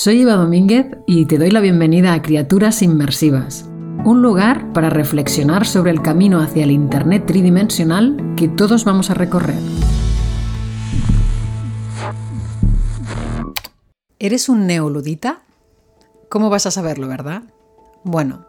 [0.00, 3.66] Soy Eva Domínguez y te doy la bienvenida a Criaturas Inmersivas,
[4.02, 9.14] un lugar para reflexionar sobre el camino hacia el Internet tridimensional que todos vamos a
[9.14, 9.58] recorrer.
[14.18, 15.42] ¿Eres un neoludita?
[16.30, 17.42] ¿Cómo vas a saberlo, verdad?
[18.02, 18.46] Bueno,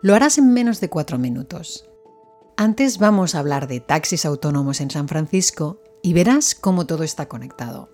[0.00, 1.84] lo harás en menos de cuatro minutos.
[2.56, 7.28] Antes vamos a hablar de taxis autónomos en San Francisco y verás cómo todo está
[7.28, 7.90] conectado.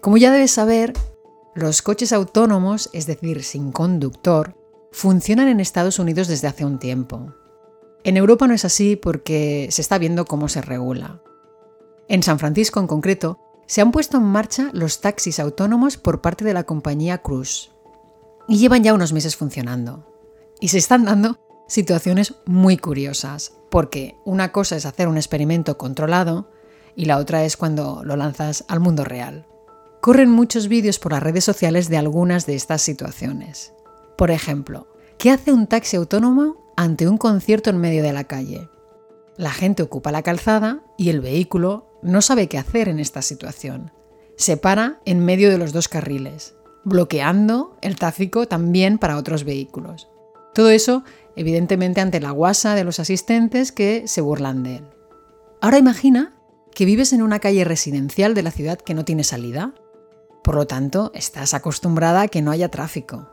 [0.00, 0.92] Como ya debes saber,
[1.56, 4.54] los coches autónomos, es decir, sin conductor,
[4.92, 7.32] funcionan en Estados Unidos desde hace un tiempo.
[8.04, 11.22] En Europa no es así porque se está viendo cómo se regula.
[12.08, 16.44] En San Francisco en concreto, se han puesto en marcha los taxis autónomos por parte
[16.44, 17.70] de la compañía Cruise.
[18.48, 20.04] Y llevan ya unos meses funcionando.
[20.60, 26.50] Y se están dando situaciones muy curiosas, porque una cosa es hacer un experimento controlado
[26.94, 29.46] y la otra es cuando lo lanzas al mundo real
[30.06, 33.72] corren muchos vídeos por las redes sociales de algunas de estas situaciones.
[34.16, 34.86] Por ejemplo,
[35.18, 38.70] ¿qué hace un taxi autónomo ante un concierto en medio de la calle?
[39.36, 43.90] La gente ocupa la calzada y el vehículo no sabe qué hacer en esta situación.
[44.36, 46.54] Se para en medio de los dos carriles,
[46.84, 50.06] bloqueando el tráfico también para otros vehículos.
[50.54, 51.02] Todo eso,
[51.34, 54.84] evidentemente, ante la guasa de los asistentes que se burlan de él.
[55.60, 56.36] Ahora imagina
[56.76, 59.74] que vives en una calle residencial de la ciudad que no tiene salida
[60.46, 63.26] por lo tanto, estás acostumbrada a que no haya tráfico.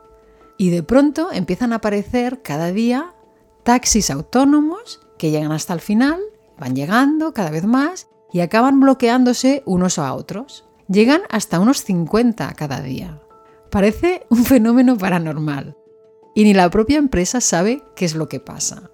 [0.58, 3.14] Y de pronto empiezan a aparecer cada día
[3.62, 6.18] taxis autónomos que llegan hasta el final,
[6.58, 10.64] van llegando cada vez más y acaban bloqueándose unos a otros.
[10.88, 13.22] Llegan hasta unos 50 cada día.
[13.70, 15.76] Parece un fenómeno paranormal.
[16.34, 18.90] Y ni la propia empresa sabe qué es lo que pasa.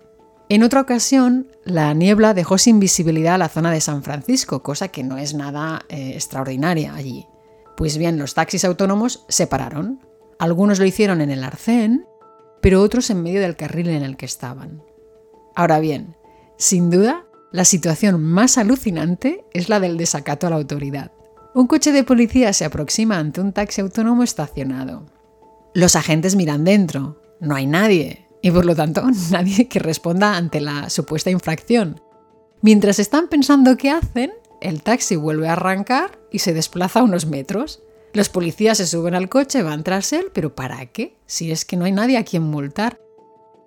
[0.51, 5.05] En otra ocasión, la niebla dejó sin visibilidad la zona de San Francisco, cosa que
[5.05, 7.27] no es nada eh, extraordinaria allí.
[7.81, 10.01] Pues bien, los taxis autónomos se pararon.
[10.39, 12.05] Algunos lo hicieron en el arcén,
[12.61, 14.83] pero otros en medio del carril en el que estaban.
[15.57, 16.15] Ahora bien,
[16.59, 21.13] sin duda, la situación más alucinante es la del desacato a la autoridad.
[21.55, 25.07] Un coche de policía se aproxima ante un taxi autónomo estacionado.
[25.73, 30.61] Los agentes miran dentro, no hay nadie, y por lo tanto nadie que responda ante
[30.61, 32.03] la supuesta infracción.
[32.61, 37.83] Mientras están pensando qué hacen, el taxi vuelve a arrancar y se desplaza unos metros.
[38.13, 41.17] Los policías se suben al coche, van tras él, pero ¿para qué?
[41.27, 43.01] Si es que no hay nadie a quien multar.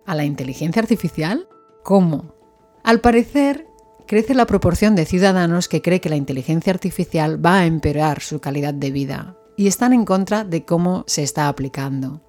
[0.05, 1.47] ¿A la inteligencia artificial?
[1.83, 2.35] ¿Cómo?
[2.83, 3.67] Al parecer,
[4.05, 8.39] crece la proporción de ciudadanos que cree que la inteligencia artificial va a empeorar su
[8.39, 12.21] calidad de vida y están en contra de cómo se está aplicando.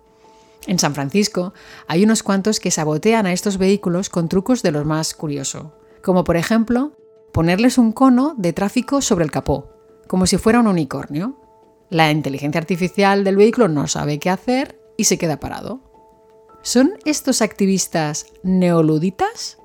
[0.66, 1.52] En San Francisco
[1.86, 6.24] hay unos cuantos que sabotean a estos vehículos con trucos de lo más curioso, como
[6.24, 6.92] por ejemplo
[7.34, 9.68] ponerles un cono de tráfico sobre el capó,
[10.06, 11.36] como si fuera un unicornio.
[11.90, 15.80] La inteligencia artificial del vehículo no sabe qué hacer y se queda parado.
[16.62, 19.58] ¿Son estos activistas neoluditas?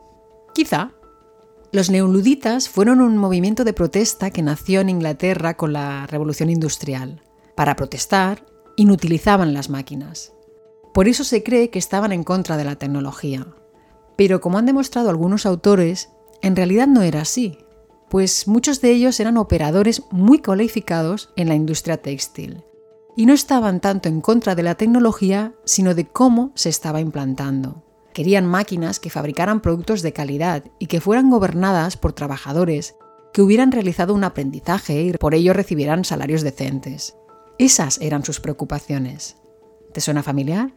[0.55, 0.93] Quizá.
[1.71, 7.21] Los neoluditas fueron un movimiento de protesta que nació en Inglaterra con la Revolución Industrial.
[7.55, 8.47] Para protestar,
[8.77, 10.33] inutilizaban las máquinas.
[10.91, 13.45] Por eso se cree que estaban en contra de la tecnología.
[14.17, 16.09] Pero como han demostrado algunos autores,
[16.41, 17.57] en realidad no era así,
[18.09, 22.63] pues muchos de ellos eran operadores muy cualificados en la industria textil
[23.15, 27.83] y no estaban tanto en contra de la tecnología, sino de cómo se estaba implantando.
[28.13, 32.95] Querían máquinas que fabricaran productos de calidad y que fueran gobernadas por trabajadores
[33.33, 37.15] que hubieran realizado un aprendizaje y por ello recibieran salarios decentes.
[37.57, 39.35] Esas eran sus preocupaciones.
[39.93, 40.73] ¿Te suena familiar?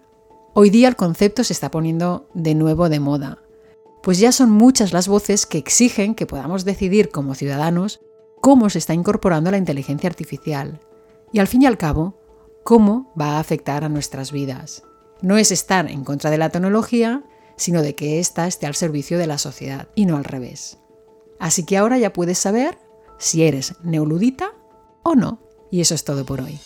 [0.52, 3.41] Hoy día el concepto se está poniendo de nuevo de moda
[4.02, 8.00] pues ya son muchas las voces que exigen que podamos decidir como ciudadanos
[8.40, 10.80] cómo se está incorporando la inteligencia artificial
[11.32, 12.18] y al fin y al cabo,
[12.64, 14.84] cómo va a afectar a nuestras vidas.
[15.22, 17.24] No es estar en contra de la tecnología,
[17.56, 20.78] sino de que ésta esté al servicio de la sociedad y no al revés.
[21.38, 22.78] Así que ahora ya puedes saber
[23.18, 24.52] si eres neoludita
[25.02, 25.40] o no.
[25.70, 26.58] Y eso es todo por hoy.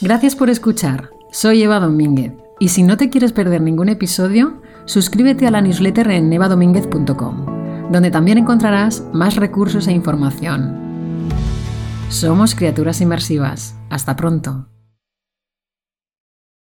[0.00, 1.10] Gracias por escuchar.
[1.30, 2.32] Soy Eva Domínguez.
[2.58, 8.10] Y si no te quieres perder ningún episodio, suscríbete a la newsletter en nevadominguez.com, donde
[8.10, 10.86] también encontrarás más recursos e información.
[12.08, 13.76] Somos criaturas inmersivas.
[13.90, 14.68] Hasta pronto.